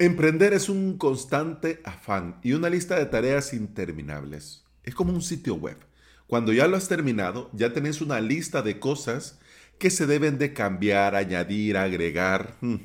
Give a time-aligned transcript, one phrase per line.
[0.00, 4.64] Emprender es un constante afán y una lista de tareas interminables.
[4.82, 5.76] Es como un sitio web.
[6.26, 9.38] Cuando ya lo has terminado, ya tenés una lista de cosas
[9.78, 12.56] que se deben de cambiar, añadir, agregar.
[12.62, 12.76] Hmm.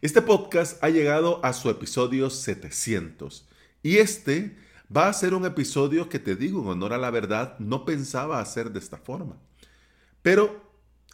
[0.00, 3.46] Este podcast ha llegado a su episodio 700
[3.82, 4.56] y este
[4.94, 8.40] va a ser un episodio que te digo en honor a la verdad, no pensaba
[8.40, 9.36] hacer de esta forma.
[10.22, 10.62] Pero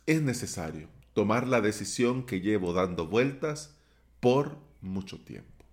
[0.07, 3.75] es necesario tomar la decisión que llevo dando vueltas
[4.21, 5.65] por mucho tiempo.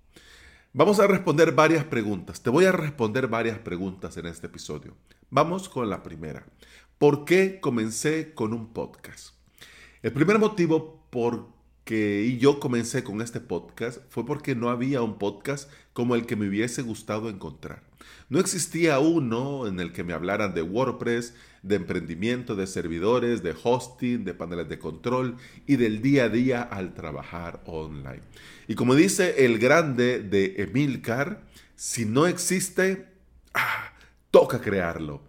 [0.73, 2.41] Vamos a responder varias preguntas.
[2.41, 4.95] Te voy a responder varias preguntas en este episodio.
[5.29, 6.45] Vamos con la primera.
[6.97, 9.35] ¿Por qué comencé con un podcast?
[10.03, 11.56] El primer motivo por
[11.87, 16.35] que yo comencé con este podcast fue porque no había un podcast como el que
[16.35, 17.81] me hubiese gustado encontrar.
[18.27, 23.55] No existía uno en el que me hablaran de WordPress, de emprendimiento, de servidores, de
[23.63, 28.21] hosting, de paneles de control y del día a día al trabajar online.
[28.67, 33.07] Y como dice el grande de Emilcar, si no existe,
[33.53, 33.93] ah,
[34.29, 35.21] toca crearlo.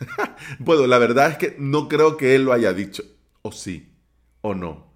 [0.58, 3.02] bueno, la verdad es que no creo que él lo haya dicho.
[3.40, 3.90] O sí,
[4.42, 4.87] o no.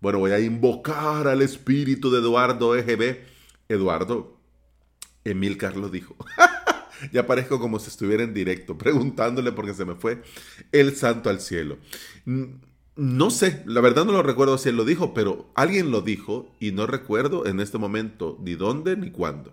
[0.00, 3.18] Bueno, voy a invocar al espíritu de Eduardo EGB.
[3.68, 4.38] Eduardo,
[5.24, 6.16] Emilcar lo dijo.
[7.12, 10.22] ya parezco como si estuviera en directo, preguntándole porque se me fue
[10.72, 11.78] el santo al cielo.
[12.96, 16.54] No sé, la verdad no lo recuerdo si él lo dijo, pero alguien lo dijo
[16.60, 19.52] y no recuerdo en este momento ni dónde ni cuándo.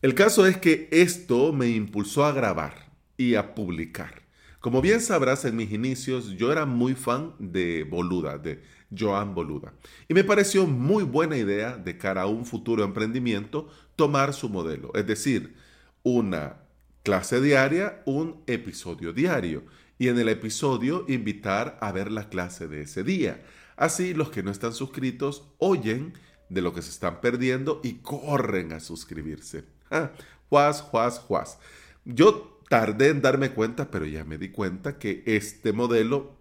[0.00, 4.23] El caso es que esto me impulsó a grabar y a publicar.
[4.64, 8.62] Como bien sabrás, en mis inicios yo era muy fan de Boluda, de
[8.98, 9.74] Joan Boluda.
[10.08, 14.90] Y me pareció muy buena idea de cara a un futuro emprendimiento tomar su modelo,
[14.94, 15.54] es decir,
[16.02, 16.62] una
[17.02, 19.64] clase diaria, un episodio diario
[19.98, 23.44] y en el episodio invitar a ver la clase de ese día.
[23.76, 26.14] Así los que no están suscritos oyen
[26.48, 29.66] de lo que se están perdiendo y corren a suscribirse.
[29.90, 30.12] Ah,
[30.48, 31.58] juas, juas, juas.
[32.06, 36.36] Yo tardé en darme cuenta, pero ya me di cuenta que este modelo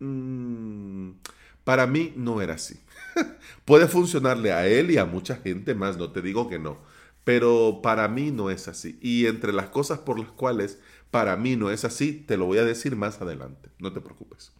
[0.00, 1.12] mmm,
[1.64, 2.78] para mí no era así.
[3.64, 6.76] Puede funcionarle a él y a mucha gente más, no te digo que no,
[7.24, 8.98] pero para mí no es así.
[9.00, 10.78] Y entre las cosas por las cuales
[11.10, 14.52] para mí no es así, te lo voy a decir más adelante, no te preocupes.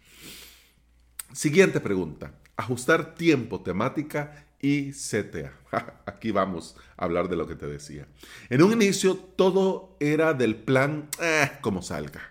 [1.34, 5.52] Siguiente pregunta, ajustar tiempo, temática y CTA.
[6.06, 8.06] Aquí vamos a hablar de lo que te decía.
[8.50, 12.22] En un inicio todo era del plan eh, como salga.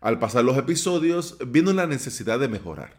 [0.00, 2.96] Al pasar los episodios vino la necesidad de mejorar.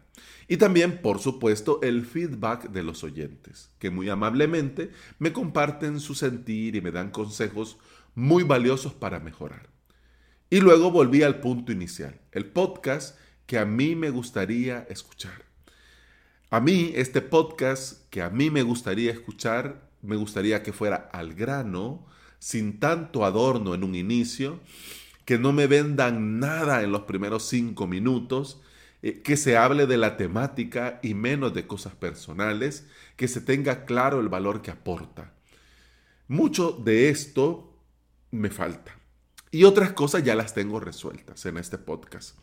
[0.48, 6.14] Y también, por supuesto, el feedback de los oyentes, que muy amablemente me comparten su
[6.14, 7.78] sentir y me dan consejos
[8.14, 9.70] muy valiosos para mejorar.
[10.50, 15.49] Y luego volví al punto inicial, el podcast que a mí me gustaría escuchar.
[16.52, 21.34] A mí, este podcast que a mí me gustaría escuchar, me gustaría que fuera al
[21.34, 22.04] grano,
[22.40, 24.58] sin tanto adorno en un inicio,
[25.24, 28.60] que no me vendan nada en los primeros cinco minutos,
[29.02, 32.84] eh, que se hable de la temática y menos de cosas personales,
[33.14, 35.32] que se tenga claro el valor que aporta.
[36.26, 37.78] Mucho de esto
[38.32, 38.98] me falta.
[39.52, 42.36] Y otras cosas ya las tengo resueltas en este podcast.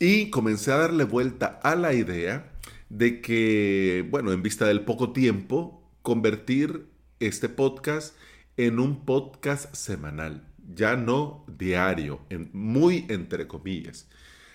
[0.00, 2.50] Y comencé a darle vuelta a la idea
[2.88, 6.86] de que, bueno, en vista del poco tiempo, convertir
[7.20, 8.16] este podcast
[8.56, 14.08] en un podcast semanal, ya no diario, en, muy entre comillas.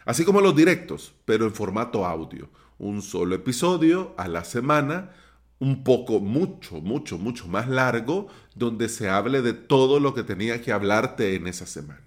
[0.05, 2.49] Así como los directos, pero en formato audio.
[2.77, 5.11] Un solo episodio a la semana
[5.59, 10.61] un poco, mucho, mucho, mucho más largo, donde se hable de todo lo que tenía
[10.61, 12.01] que hablarte en esa semana.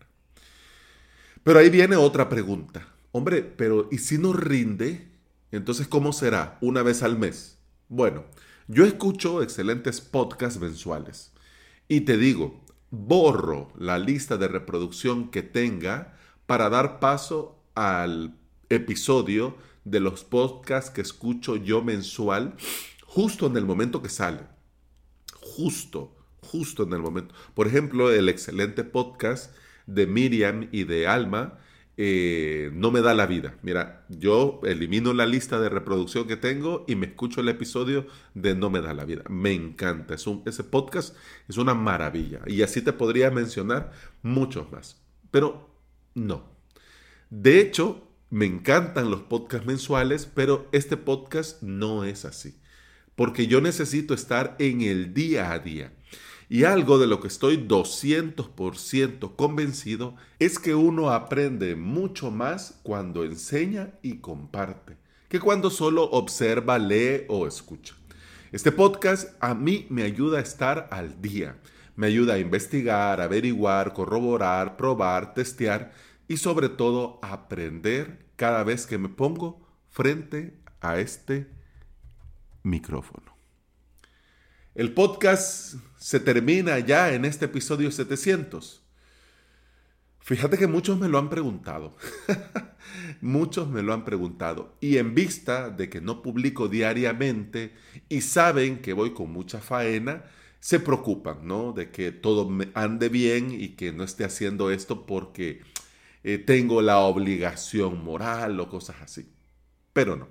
[1.44, 2.88] Pero ahí viene otra pregunta.
[3.12, 5.11] Hombre, pero ¿y si no rinde?
[5.52, 6.58] Entonces, ¿cómo será?
[6.62, 7.58] ¿Una vez al mes?
[7.88, 8.24] Bueno,
[8.68, 11.32] yo escucho excelentes podcasts mensuales
[11.88, 18.38] y te digo, borro la lista de reproducción que tenga para dar paso al
[18.70, 22.54] episodio de los podcasts que escucho yo mensual
[23.04, 24.46] justo en el momento que sale.
[25.34, 27.34] Justo, justo en el momento.
[27.54, 29.54] Por ejemplo, el excelente podcast
[29.86, 31.58] de Miriam y de Alma
[31.96, 33.56] eh, no me da la vida.
[33.62, 38.54] Mira, yo elimino la lista de reproducción que tengo y me escucho el episodio de
[38.54, 39.24] No me da la vida.
[39.28, 40.14] Me encanta.
[40.14, 41.16] Es un, ese podcast
[41.48, 42.40] es una maravilla.
[42.46, 43.92] Y así te podría mencionar
[44.22, 45.02] muchos más.
[45.30, 45.70] Pero
[46.14, 46.50] no.
[47.30, 52.62] De hecho, me encantan los podcasts mensuales, pero este podcast no es así
[53.14, 55.92] porque yo necesito estar en el día a día.
[56.52, 63.24] Y algo de lo que estoy 200% convencido es que uno aprende mucho más cuando
[63.24, 64.98] enseña y comparte
[65.30, 67.94] que cuando solo observa, lee o escucha.
[68.52, 71.56] Este podcast a mí me ayuda a estar al día.
[71.96, 75.94] Me ayuda a investigar, averiguar, corroborar, probar, testear
[76.28, 81.48] y sobre todo aprender cada vez que me pongo frente a este
[82.62, 83.31] micrófono.
[84.74, 88.82] El podcast se termina ya en este episodio 700.
[90.18, 91.94] Fíjate que muchos me lo han preguntado.
[93.20, 94.74] muchos me lo han preguntado.
[94.80, 97.74] Y en vista de que no publico diariamente
[98.08, 100.24] y saben que voy con mucha faena,
[100.58, 101.74] se preocupan, ¿no?
[101.74, 105.60] De que todo ande bien y que no esté haciendo esto porque
[106.24, 109.28] eh, tengo la obligación moral o cosas así.
[109.92, 110.30] Pero no,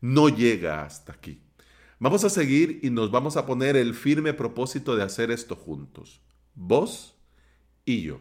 [0.00, 1.42] no llega hasta aquí.
[1.98, 6.20] Vamos a seguir y nos vamos a poner el firme propósito de hacer esto juntos.
[6.54, 7.16] Vos
[7.84, 8.20] y yo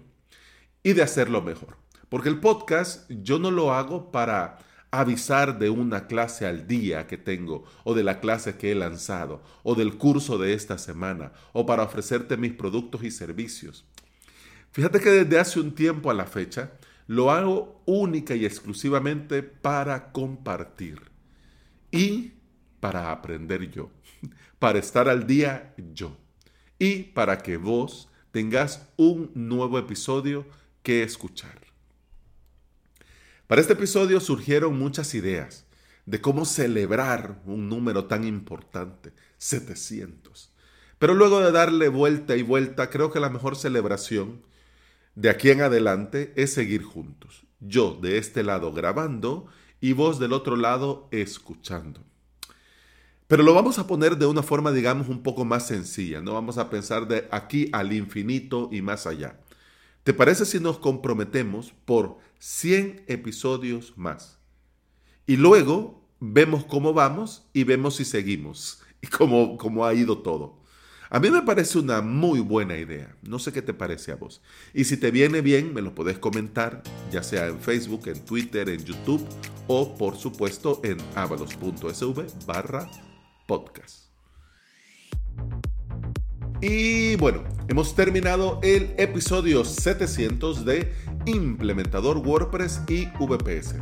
[0.81, 1.77] y de hacerlo mejor.
[2.07, 4.59] Porque el podcast yo no lo hago para
[4.91, 9.43] avisar de una clase al día que tengo, o de la clase que he lanzado,
[9.63, 13.85] o del curso de esta semana, o para ofrecerte mis productos y servicios.
[14.71, 16.73] Fíjate que desde hace un tiempo a la fecha
[17.07, 21.01] lo hago única y exclusivamente para compartir
[21.91, 22.33] y
[22.85, 23.89] para aprender yo,
[24.59, 26.15] para estar al día yo
[26.77, 30.45] y para que vos tengas un nuevo episodio
[30.83, 31.61] que escuchar.
[33.47, 35.65] Para este episodio surgieron muchas ideas
[36.05, 40.53] de cómo celebrar un número tan importante, 700.
[40.99, 44.43] Pero luego de darle vuelta y vuelta, creo que la mejor celebración
[45.15, 47.47] de aquí en adelante es seguir juntos.
[47.59, 49.47] Yo de este lado grabando
[49.81, 52.05] y vos del otro lado escuchando.
[53.27, 56.21] Pero lo vamos a poner de una forma, digamos, un poco más sencilla.
[56.21, 59.39] No vamos a pensar de aquí al infinito y más allá.
[60.03, 64.37] ¿Te parece si nos comprometemos por 100 episodios más?
[65.25, 70.63] Y luego vemos cómo vamos y vemos si seguimos y cómo, cómo ha ido todo.
[71.09, 73.15] A mí me parece una muy buena idea.
[73.23, 74.41] No sé qué te parece a vos.
[74.73, 78.69] Y si te viene bien, me lo podés comentar, ya sea en Facebook, en Twitter,
[78.69, 79.25] en YouTube
[79.67, 82.87] o por supuesto en avalos.sv barra
[83.45, 84.05] podcast.
[86.61, 90.93] Y bueno, hemos terminado el episodio 700 de
[91.25, 93.75] Implementador WordPress y VPS.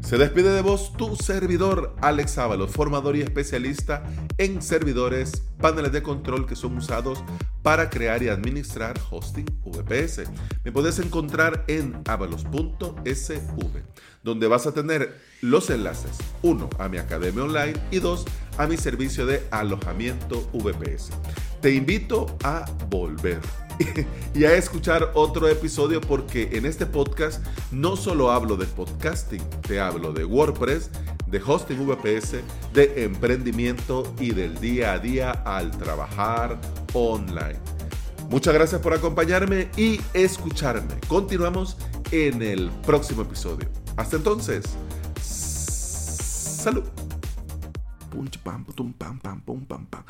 [0.00, 4.04] Se despide de vos tu servidor Alex Ábalos, formador y especialista
[4.38, 7.22] en servidores, paneles de control que son usados
[7.62, 10.22] para crear y administrar hosting VPS.
[10.64, 13.82] Me puedes encontrar en avalos.sv,
[14.22, 18.24] donde vas a tener los enlaces, uno, a mi academia online y dos,
[18.56, 21.10] a mi servicio de alojamiento VPS.
[21.60, 23.40] Te invito a volver
[24.34, 29.80] y a escuchar otro episodio porque en este podcast no solo hablo de podcasting, te
[29.80, 30.90] hablo de WordPress,
[31.26, 32.42] de hosting VPS,
[32.72, 36.58] de emprendimiento y del día a día al trabajar
[36.92, 37.58] online.
[38.30, 40.94] Muchas gracias por acompañarme y escucharme.
[41.06, 41.76] Continuamos
[42.10, 43.68] en el próximo episodio.
[43.96, 44.64] Hasta entonces,
[45.20, 46.84] salud.
[48.10, 50.08] pum pam pum pam pam pum pam pum